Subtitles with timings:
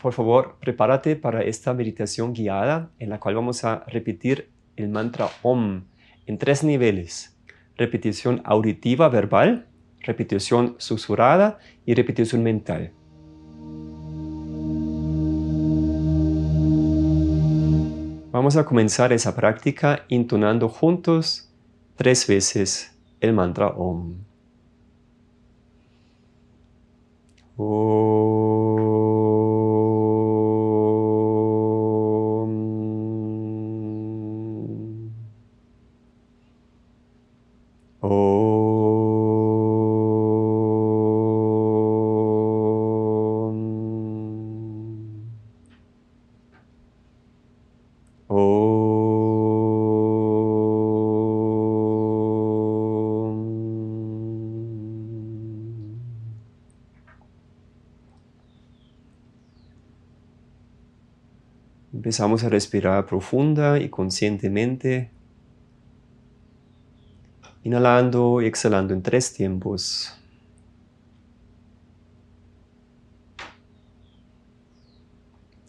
[0.00, 5.28] por favor, prepárate para esta meditación guiada en la cual vamos a repetir el mantra
[5.42, 5.84] OM
[6.26, 7.36] en tres niveles.
[7.76, 9.66] Repetición auditiva verbal,
[10.02, 12.92] repetición susurrada y repetición mental.
[18.30, 21.50] Vamos a comenzar esa práctica intonando juntos
[21.96, 24.14] tres veces el mantra OM.
[61.92, 65.10] Empezamos a respirar profunda y conscientemente,
[67.64, 70.14] inhalando y exhalando en tres tiempos.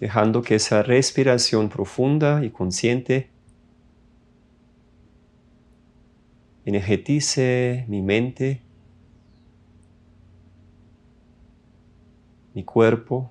[0.00, 3.30] Dejando que esa respiración profunda y consciente
[6.64, 8.60] energetice mi mente,
[12.54, 13.30] mi cuerpo,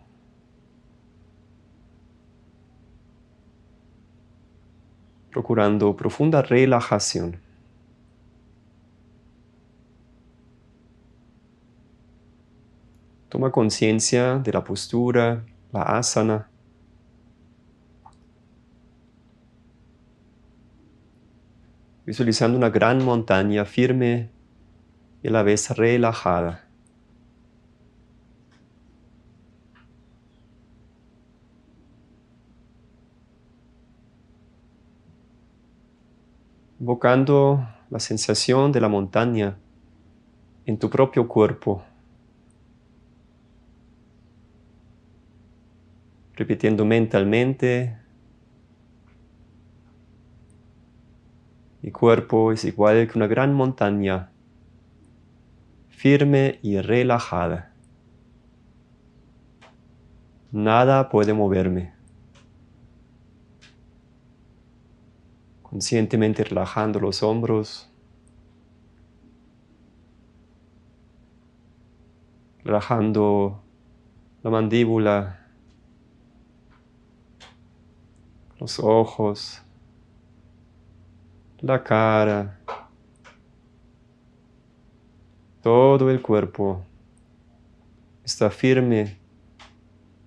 [5.32, 7.40] procurando profunda relajación.
[13.30, 16.50] Toma conciencia de la postura, la asana.
[22.06, 24.30] Visualizando una gran montaña firme
[25.22, 26.67] y a la vez relajada.
[36.80, 39.58] Invocando la sensación de la montaña
[40.66, 41.84] en tu propio cuerpo,
[46.36, 47.98] repitiendo mentalmente,
[51.82, 54.30] mi cuerpo es igual que una gran montaña,
[55.90, 57.74] firme y relajada.
[60.52, 61.97] Nada puede moverme.
[65.70, 67.90] Conscientemente relajando los hombros,
[72.64, 73.62] relajando
[74.44, 75.46] la mandíbula,
[78.60, 79.62] los ojos,
[81.60, 82.60] la cara,
[85.62, 86.82] todo el cuerpo
[88.24, 89.18] está firme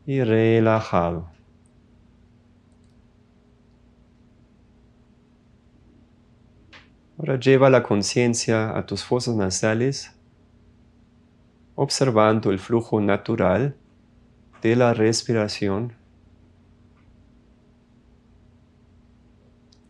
[0.04, 1.29] y relajado.
[7.20, 10.10] Ahora lleva la conciencia a tus fosas nasales,
[11.74, 13.76] observando el flujo natural
[14.62, 15.92] de la respiración,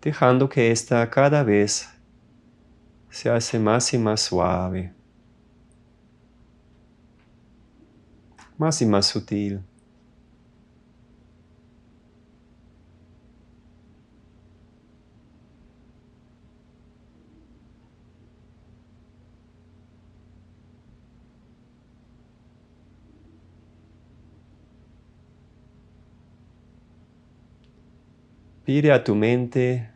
[0.03, 1.89] dejando que ésta cada vez
[3.11, 4.93] se hace más y más suave,
[8.59, 9.61] más y más sutil.
[28.73, 29.91] Pide a tu mente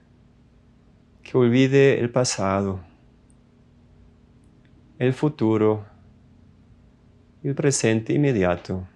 [1.22, 2.80] que olvide el pasado,
[4.98, 5.86] el futuro
[7.44, 8.88] el presente inmediato,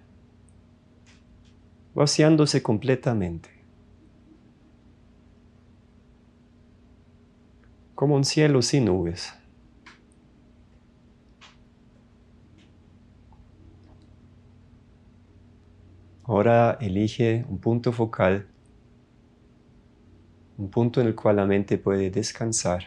[1.95, 3.51] vaciándose completamente,
[7.95, 9.33] como un cielo sin nubes.
[16.25, 18.49] Ahora elige un punto focal
[20.59, 22.85] un punto en el cual la mente puede descansar.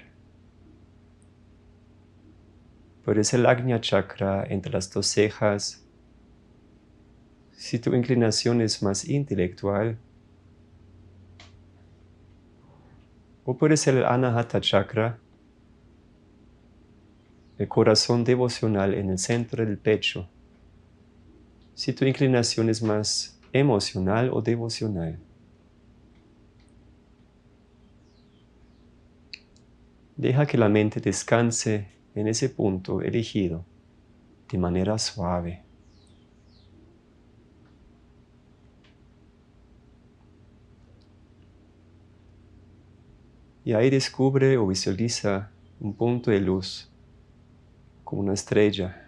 [3.06, 5.84] Por ese Lagna Chakra entre las dos cejas,
[7.54, 9.98] si tu inclinación es más intelectual,
[13.46, 15.18] o por ese Anahata Chakra,
[17.58, 20.28] el corazón devocional en el centro del pecho,
[21.74, 25.20] si tu inclinación es más emocional o devocional.
[30.18, 33.66] Deja que la mente descanse en ese punto elegido
[34.52, 35.64] de manera suave.
[43.64, 46.92] Y ahí descubre o visualiza un punto de luz
[48.04, 49.08] como una estrella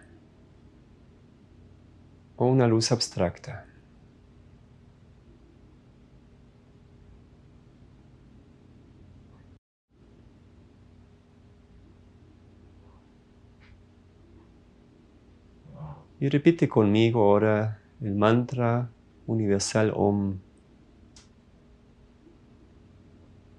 [2.35, 3.72] o una luz abstracta.
[16.23, 18.89] Y repite conmigo ahora el mantra
[19.27, 20.39] universal OM.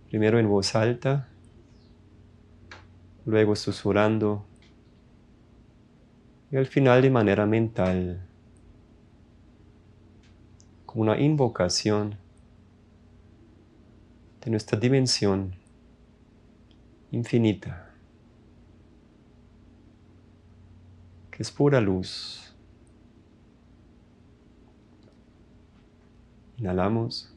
[0.08, 1.28] Primero en voz alta,
[3.26, 4.46] luego susurrando
[6.50, 8.26] y al final de manera mental,
[10.86, 12.16] como una invocación
[14.42, 15.54] de nuestra dimensión
[17.10, 17.90] infinita,
[21.30, 22.43] que es pura luz.
[26.58, 27.34] Inhalamos.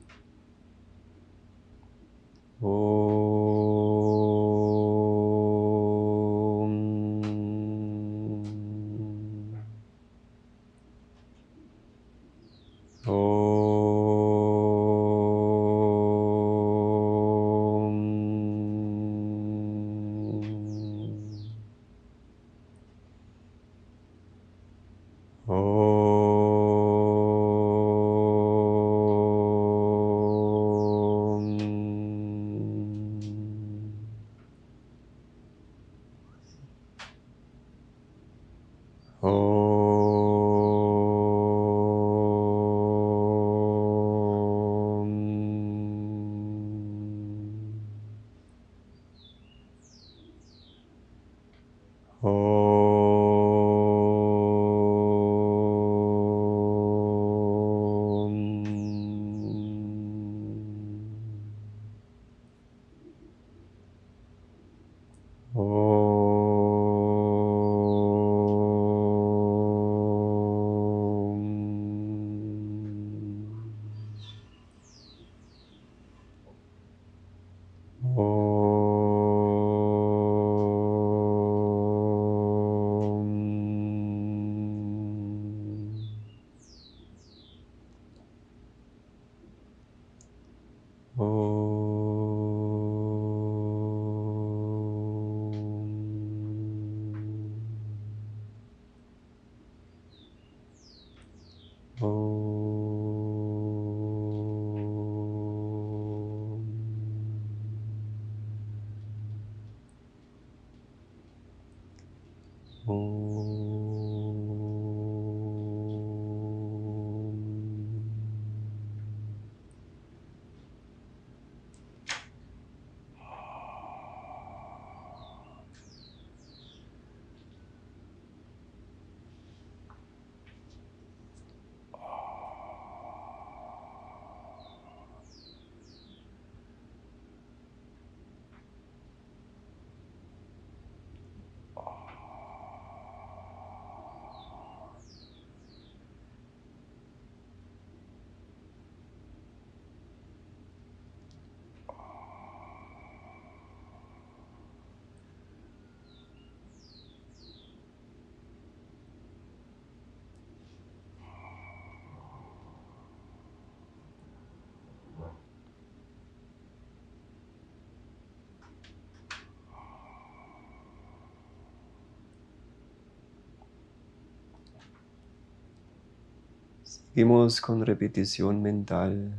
[176.98, 179.34] Seguimos con repetición mental.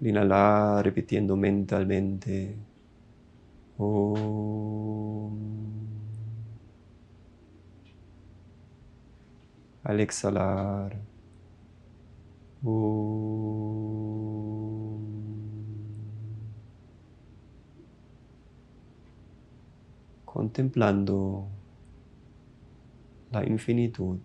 [0.00, 2.56] Al inhalar, repitiendo mentalmente.
[9.84, 10.96] Al exhalar.
[20.24, 21.48] Contemplando
[23.30, 24.18] la infinitud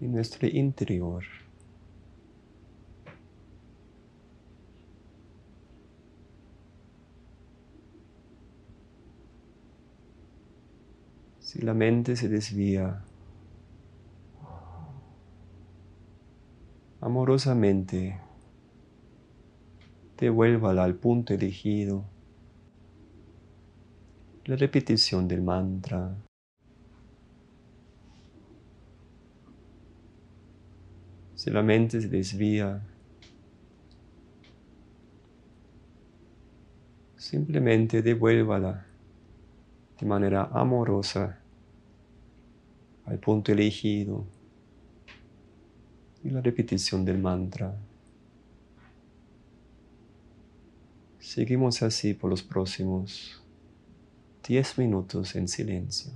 [0.00, 1.24] y nuestro interior.
[11.38, 13.04] Si la mente se desvía,
[17.00, 18.18] amorosamente,
[20.18, 22.11] devuélvala al punto elegido
[24.46, 26.16] la repetición del mantra.
[31.36, 32.82] Si la mente se desvía,
[37.16, 38.84] simplemente devuélvala
[40.00, 41.38] de manera amorosa
[43.04, 44.26] al punto elegido
[46.24, 47.76] y la repetición del mantra.
[51.20, 53.41] Seguimos así por los próximos
[54.42, 56.10] 10 minutos en silencio.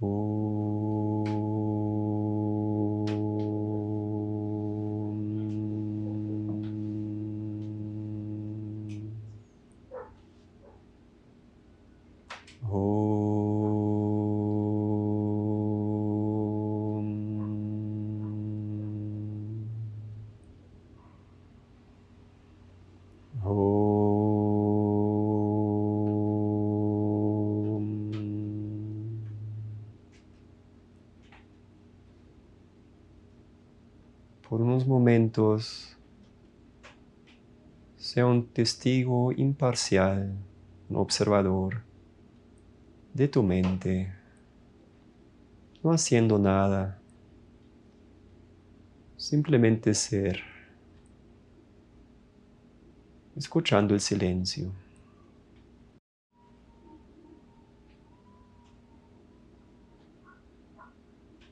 [0.00, 0.53] Por
[35.04, 35.98] momentos,
[37.94, 40.34] sea un testigo imparcial,
[40.88, 41.82] un observador
[43.12, 44.10] de tu mente,
[45.82, 46.98] no haciendo nada,
[49.18, 50.40] simplemente ser,
[53.36, 54.72] escuchando el silencio.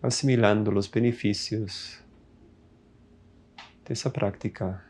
[0.05, 2.03] asimilando los beneficios
[3.93, 4.85] esa práctica.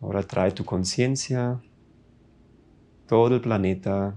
[0.00, 1.60] Ahora trae tu conciencia,
[3.06, 4.14] todo el planeta,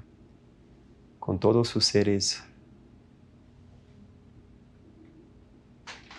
[1.20, 2.44] con todos sus seres.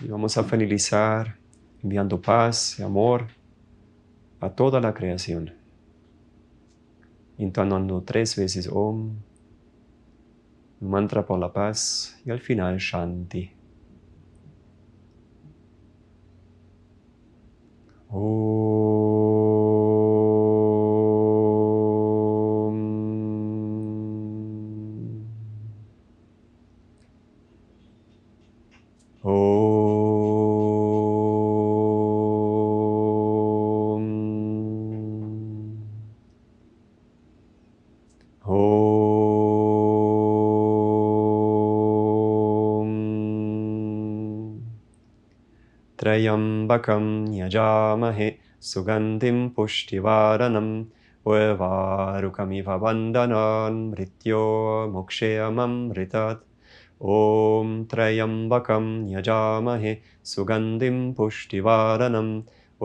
[0.01, 1.37] Y vamos a finalizar
[1.83, 3.27] enviando paz y amor
[4.41, 5.58] a toda la creación
[7.39, 9.23] intonando tres veces Om,
[10.81, 13.57] mantra por la paz y al final Shanti.
[46.19, 47.05] त्र्यम्बकं
[47.35, 48.29] यजामहे
[48.69, 50.69] सुगन्धिं पुष्टिवारनं
[51.33, 54.43] उर्वारुकमिव वन्दनान् मृत्यो
[54.95, 56.43] मुक्षेयममृतत्
[57.17, 59.95] ॐ त्र्यम्बकं यजामहे
[60.33, 62.31] सुगन्धिं पुष्टिवारनं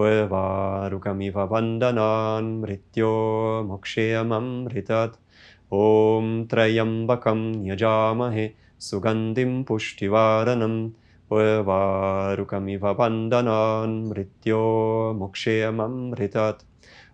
[0.03, 3.13] उर्वारुकमिव वन्दनान् मृत्यो
[3.71, 5.19] मुक्षेयमममममममममममृतत्
[5.83, 7.41] ॐ त्र्यम्बकं
[7.71, 8.49] यजामहे
[8.89, 10.79] सुगन्धिं पुष्टिवारनम्
[11.33, 14.61] उर्वारुकमिव वन्दनान् मृत्यो
[15.19, 16.63] मोक्षेयममृतत्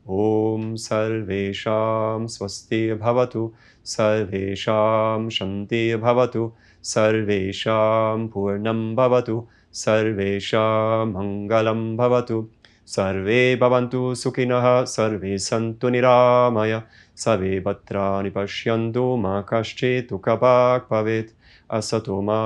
[0.10, 3.52] ॐ सर्वेषां स्वस्ति भवतु
[3.96, 6.52] सर्वेषां शन्ति भवतु
[6.94, 9.42] सर्वेषां पूर्णं भवतु
[9.84, 12.48] सर्वेषां मङ्गलं भवतु
[12.96, 16.82] सर्वे भवन्तु सुखिनः सर्वे सन्तु निरामय
[17.24, 21.36] सर्वे पत्राणि पश्यन्तु मा कश्चित् कपाक् भवेत्
[21.78, 22.42] असतु मा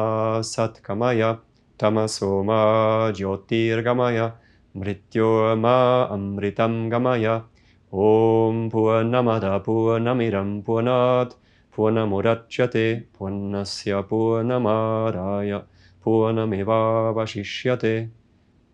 [0.52, 1.24] सत्कमय
[1.80, 2.60] तमसोमा
[3.18, 4.20] ज्योतिर्गमय
[4.78, 5.30] मृत्यो
[5.64, 5.76] मा
[6.16, 7.28] अमृतं गमय
[7.94, 11.34] ॐ पुवनमदपुवनमिरं पुनात्
[11.76, 15.52] पुनमुरच्यते पुनस्य पुनमाराय
[16.06, 17.96] पूनमिवावशिष्यते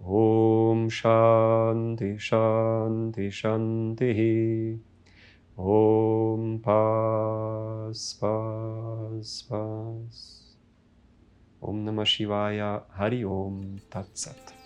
[0.01, 4.19] ॐ शान्ति शन्ति शन्तिः
[5.75, 7.99] ॐ पास्पास्प
[11.61, 14.58] Om Namah Shivaya Hari Om Tat Sat.